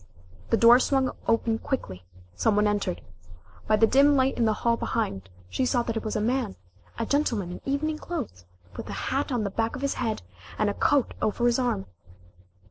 The 0.49 0.57
door 0.57 0.79
swung 0.79 1.11
open 1.27 1.59
quickly 1.59 2.05
some 2.33 2.55
one 2.55 2.65
entered. 2.65 3.01
By 3.67 3.75
the 3.75 3.85
dim 3.85 4.15
light 4.15 4.35
in 4.35 4.45
the 4.45 4.53
hall 4.65 4.75
behind, 4.75 5.29
she 5.47 5.63
saw 5.63 5.83
that 5.83 5.95
it 5.95 6.03
was 6.03 6.15
a 6.15 6.19
man 6.19 6.55
a 6.97 7.05
gentleman 7.05 7.51
in 7.51 7.61
evening 7.65 7.99
clothes, 7.99 8.45
with 8.75 8.89
a 8.89 8.93
hat 9.13 9.31
on 9.31 9.43
the 9.43 9.51
back 9.51 9.75
of 9.75 9.83
his 9.83 9.93
head, 10.01 10.23
and 10.57 10.71
a 10.71 10.73
coat 10.73 11.13
over 11.21 11.45
his 11.45 11.59
arm. 11.59 11.85